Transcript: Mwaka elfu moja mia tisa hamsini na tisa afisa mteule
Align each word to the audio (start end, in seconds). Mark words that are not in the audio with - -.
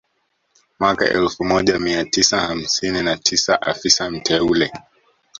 Mwaka 0.79 1.09
elfu 1.09 1.43
moja 1.45 1.79
mia 1.79 2.05
tisa 2.05 2.39
hamsini 2.39 3.01
na 3.03 3.17
tisa 3.17 3.61
afisa 3.61 4.11
mteule 4.11 4.71